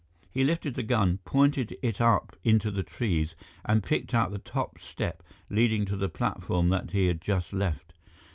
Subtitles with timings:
[0.31, 4.79] He lifted the gun, pointed it up into the trees and picked out the top
[4.79, 7.93] step leading to the platform that he had just left.